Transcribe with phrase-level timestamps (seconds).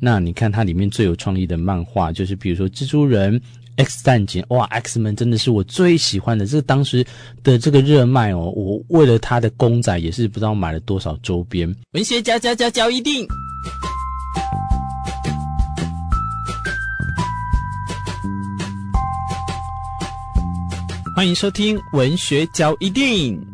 [0.00, 3.40] 那你看它里面最有创意的漫画，就是比如说蜘蛛人、
[3.76, 7.04] X 战警，哇，X 们真的是我最喜欢的，这当时
[7.42, 11.74] 的这个热卖哦，我为了他的公仔也是不知道买了多少周边。
[11.92, 13.26] 文学家家家交一定，
[21.16, 23.47] 欢迎收听文学交一定。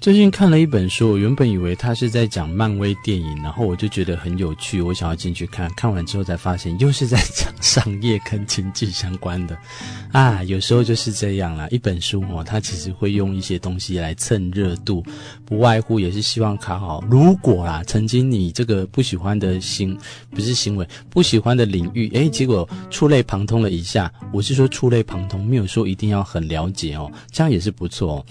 [0.00, 5.68] 最近看了一本书，我原本以为他是在讲漫威电影，然后我就觉得很有趣，我想要进去看。
[5.74, 9.58] 看完之后才发现，又是在讲商业跟经济相关的。
[10.12, 11.66] 啊，有时候就是这样啦。
[11.72, 15.04] 一本书哦，它其实会用一些东西来蹭热度，
[15.44, 17.02] 不外乎也是希望卡好。
[17.10, 19.98] 如果啦，曾经你这个不喜欢的行，
[20.30, 24.10] 不是行为，不喜欢的领域，诶，结果触类旁通了一下。
[24.32, 28.26] 我是说触类旁通，没有说一定要很了解哦，这样也是不错哦。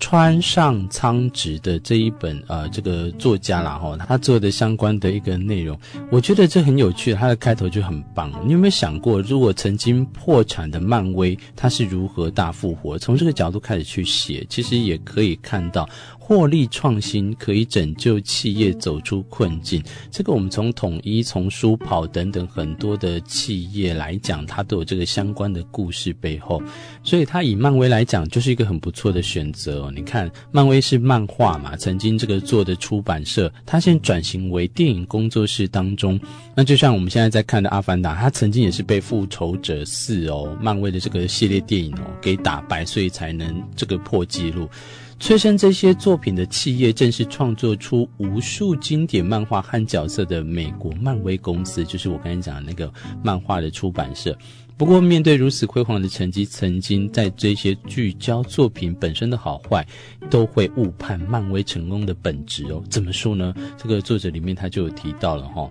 [0.00, 5.78] 川上苍直的这一本呃，这个作家啦哈，他做的相关的一个内容，
[6.10, 7.14] 我觉得这很有趣。
[7.14, 8.32] 他的开头就很棒。
[8.44, 12.98] 你有没有想过，如果曾经破产的漫威，他是如何大复活？
[12.98, 15.88] 从这个角度开始去写，其实也可以看到。
[16.30, 26.62] 获利创新可以拯救企业走出困境，这个我们从统一、从书跑等等很多的企业来讲，它都有这个相关的故事背后。
[27.02, 29.92] 所以它以漫威来讲，就是一个很不错的选择哦。
[29.92, 36.16] 你看，漫威是漫画嘛，曾经这个做的出版社，它现在转型为电影工作室当中。
[36.54, 44.68] 那就像我们现在在看的《阿凡达》，它曾经也是被《复仇者四》哦，漫威的这个系列电影哦给打败，所以才能这个破纪录。
[45.20, 52.90] 催生这些作品的企业，正是创作出无数经典漫画和角色的美国漫威公司，就是我刚才讲的那个
[53.22, 54.36] 漫画的出版社。
[54.78, 59.86] 不过，面对如此辉煌的成绩，曾经在这些聚焦作品本身的好坏，
[60.30, 62.82] 都会误判漫威成功的本质哦。
[62.88, 63.54] 怎么说呢？
[63.76, 65.70] 这个作者里面他就有提到了哈。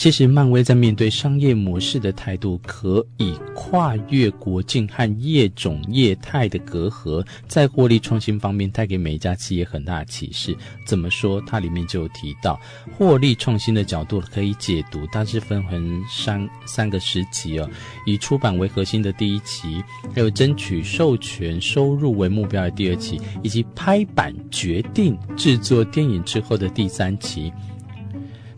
[0.00, 10.56] 其实，漫威在面对商业模式的态度，可以跨越国境和业种业态的隔阂，在获利创新方面带给每一家企业很大的启示。
[10.86, 11.38] 怎么说？
[11.46, 12.58] 它里面就有提到，
[12.96, 17.68] 获利创新的角度可以解读，大致分成三三个时期哦，
[18.06, 19.84] 以出版为核心的第一期，
[20.14, 27.52] 还有争取授权收入为目标的第二期，以及拍板决定制作电影之后的第三期。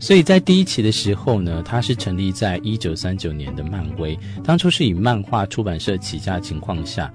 [0.03, 7.09] 所以在第一期的时候呢，它是成立在一九三九年的漫威，当初是以漫画出版社起家的情况下，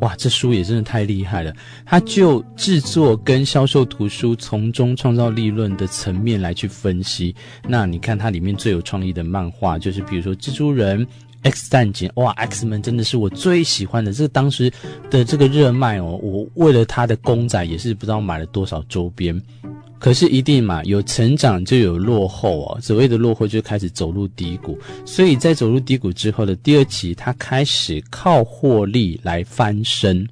[0.00, 1.50] 哇，这书也真的太厉害了。
[1.86, 7.34] 它就制作跟销售图书，从中创造利润的层面来去分析。
[7.66, 11.06] 那你看它里面最有创意的漫画，就是比如说蜘蛛人、
[11.44, 14.12] X 战警，哇，X 们真的是我最喜欢的。
[14.12, 14.70] 这个当时
[15.10, 19.40] 的这个热卖哦，我为了他的公仔也是不知道买了多少周边。
[20.00, 22.78] 可是一定嘛，有成长就有落后哦。
[22.80, 30.26] 所谓的落后就开始走入低谷，所以在走入低谷之后的第二期，他开始靠获利来翻身。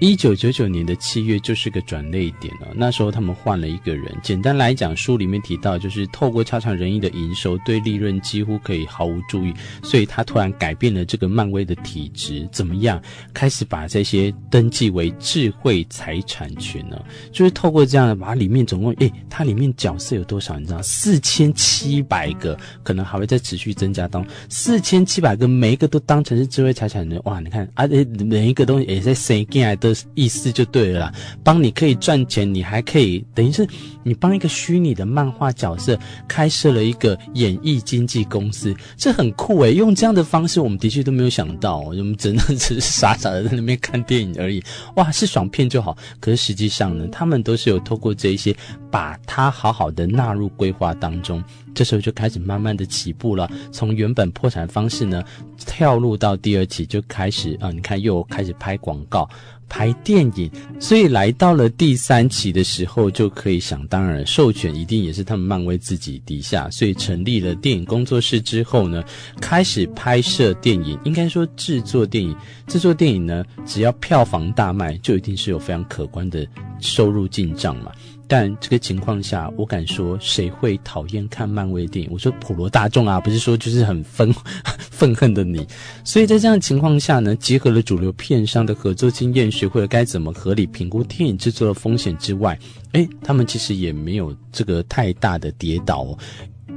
[0.00, 2.68] 一九九九年的七月就是个转捩点了。
[2.74, 4.16] 那时候他们换了一个人。
[4.22, 9.52] 简单来讲，书里面提到，就是透过差强人意的营收，对利润几乎可以毫无注意。
[9.82, 13.02] 所以他突然改变了这个漫威的体质，怎么样？
[13.34, 16.96] 开始把这些登记为智慧财产权呢？
[17.32, 20.60] 就是透过这样的，把里面总共，诶，它里面角色有多少？
[20.60, 27.20] 你知道，四千七百个，可能还会再持续增加当四千七百个，每一个都当成是智慧财产权。
[27.24, 29.87] 哇，你看啊，诶，每一个东西也在生进来的。
[29.88, 31.12] 的意思就对了啦，
[31.42, 33.66] 帮你可以赚钱，你还可以等于是
[34.02, 39.72] 你帮一个虚拟的漫画角色开设了一个演艺经纪公司，这很酷诶。
[39.72, 44.62] 用这样的方式，我们的确都没有想到，我们真的只是傻傻的在那边看电影而已。
[44.96, 45.96] 哇，是爽片就好。
[46.20, 48.54] 可是实际上呢，他们都是有透过这一些，
[48.90, 51.42] 把它好好的纳入规划当中。
[51.74, 55.22] 这时候就开始慢慢的起步了，从原本破产方式呢，
[55.64, 59.28] 跳入到第二期就开始啊，你看又开始拍广告。
[59.68, 60.50] 拍电影，
[60.80, 69.04] 所以来到了第三期的时候，就可以想当然，授权一定也是他们漫威自己底下，所以成立了电影工作室之后呢，
[69.40, 72.34] 开始拍摄电影，应该说制作电影，
[72.66, 76.46] 制作电影呢，只要票房大卖，就一定是有非常可观的
[76.80, 77.92] 收入进账嘛。
[78.28, 82.10] 但这个情况下，我敢说，谁会讨厌看漫威电影？
[82.12, 84.32] 我说普罗大众啊，不是说就是很愤
[84.92, 85.66] 愤恨的你。
[86.04, 92.58] 所以在这样情况下呢，结合了主流片商的合作经验，学会了该怎么合理评估电影制作的风险之外，
[92.92, 96.18] 诶，他们其实也没有这个太大的跌倒哦。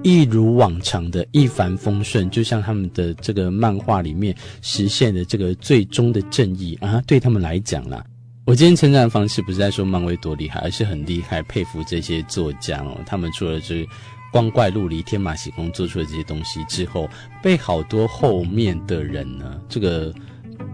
[0.04, 8.04] 一如往常的一帆风顺，就像他们的这个漫画里面实现的这个最终的正义啊，对他们来讲啦。
[8.45, 12.97] 我今天称赞的方式不是在说漫威多厉害，而是很厉害，佩服这些作家哦。
[13.05, 13.88] 他们除了是
[14.31, 17.09] 光怪陆离、天马行空做出的这些东西之后，
[17.41, 20.13] 被好多后面的人呢，这个。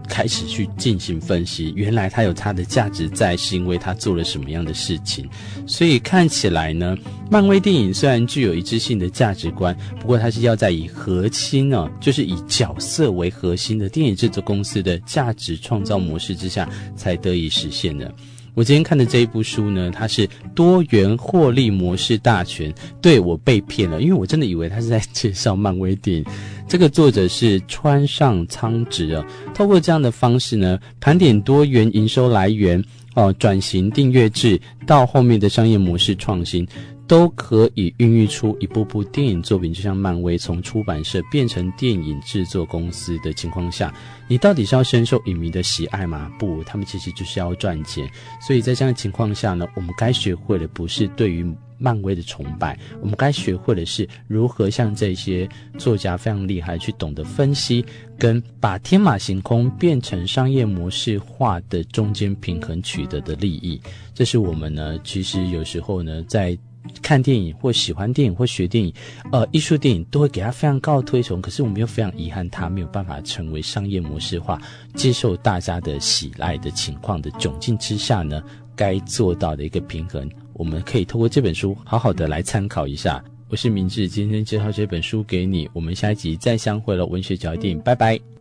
[0.08, 5.28] 开始去进行分析，原来它有它的价值在，是因为它做了什么样的事情。
[5.66, 6.98] 所以看起来呢，
[7.30, 18.14] 漫威电影虽然具有一致性的价值观，不过它是要在以核心呢、就是以角色为核心的电影制作公司的价值创造模式之下才得以实现的。
[18.58, 22.74] 我今天看的这一部书呢，它是多元获利模式大全。
[23.00, 26.26] 对，我被骗了，因为我真的以为他是在介绍漫威电影。
[26.68, 29.24] 这个作者是川上苍直啊，
[29.54, 32.84] 透过这样的方式呢，盘点多元营收来源
[33.14, 36.68] 哦，转型订阅制到后面的商业模式创新。
[37.08, 43.94] 都可以孕育出一部部电影作品，就像漫威从出版社变成电影制作公司的情况下，
[44.28, 46.30] 你到底是要深受影迷的喜爱吗？
[46.38, 48.10] 不，他们其实就是要赚钱。
[48.42, 57.86] 所以在这样的情况下呢，我们该学会的不是对于漫威的崇拜，我们该学会的是如何像这些作家非常厉害，去懂得分析
[58.20, 63.80] 跟把天马行空变成商业模式化的中间平衡取得的利益。
[64.14, 66.58] 这是我们呢，其实有时候呢，在
[67.02, 68.94] 看电影或喜欢电影或学电影，
[69.32, 71.42] 呃，艺术电影都会给他非常高的推崇。
[71.42, 74.60] 可是我们又非常遗憾，他没有办法成为商业模式化、
[74.96, 78.42] 接受大家的喜爱的情况的窘境之下呢，
[78.76, 83.24] 该做到的一个平衡，我们可以透过这本书好好的来参考一下。
[83.50, 87.06] 我是明智，今天介绍这本书给你，我们下一集再相会了。
[87.06, 88.37] 文学角电影，拜拜。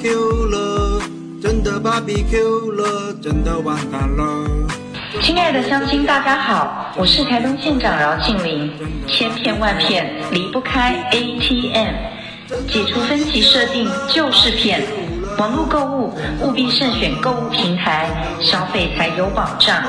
[0.00, 1.02] Q 了，
[1.42, 4.48] 真的 BBQ 了，真的完蛋了。
[5.20, 8.70] 亲爱的乡亲，大家好，我是台东县长饶庆铃。
[9.06, 11.94] 千骗万骗离不开 ATM，
[12.68, 14.82] 解除分歧设定就是骗。
[15.38, 18.08] 网络购物务必慎选购物平台，
[18.40, 19.82] 消费才有保障。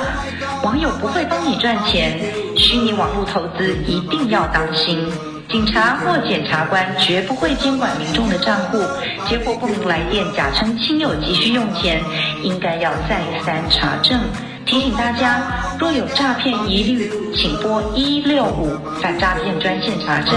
[0.64, 2.20] 网友不会帮你赚钱，
[2.56, 5.08] 虚拟网络投资一定要当心。
[5.50, 8.80] 警察或检察官绝不会监管民众的账户，
[9.28, 12.02] 结果不明来电，假称亲友急需用钱，
[12.44, 14.20] 应该要再三查证。
[14.66, 15.42] 提醒大家，
[15.80, 20.34] 若有诈骗疑虑，请拨一六五反诈骗专线查证。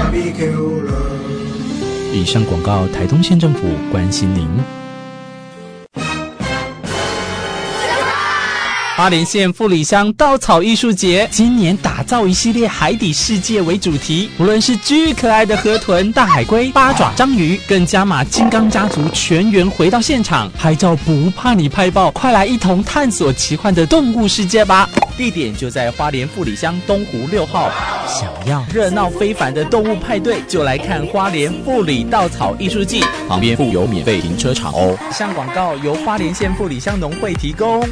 [2.12, 4.46] 以上广告，台东县政府关心您。
[8.98, 22.10] 花莲县富里乡稻草艺术节今年打造一系列海底世界为主题，无论是巨可爱的河豚、大海龟、八爪章鱼，更加码金刚家族全员回到现场拍照，不怕你拍爆！
[22.10, 24.90] 快来一同探索奇幻的动物世界吧！
[25.16, 27.70] 地点就在花莲富里乡东湖六号。
[28.04, 34.98] 想要热闹非凡的动物派对，就来看花莲富里稻草艺术季，旁边附有免费停车场哦。
[35.08, 37.88] 以上广告由花莲县富里乡农会提供。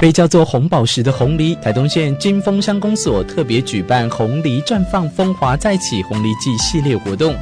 [0.00, 7.36] 被叫做红宝石的红梨，台东县金峰乡公所特别举办红梨绽放风华再起红梨季系列活动，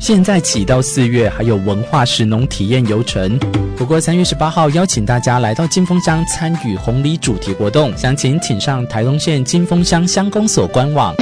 [0.00, 3.38] 现在起到四月还有文化石农体验游程。
[3.76, 11.14] 不过三月十八号邀请大家来到金峰乡参与红梨主题活动，详情请上台东县金峰乡乡公所官网。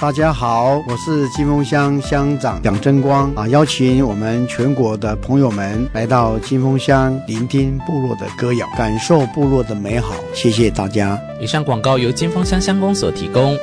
[0.00, 10.14] 大家好，我是金峰乡乡长蒋争光啊，邀请我们全国的朋友们来到金峰乡，聆听部落的歌谣，感受部落的美好。
[10.34, 11.18] 谢谢大家。
[11.40, 13.56] 以上广告由金峰乡乡公所提供。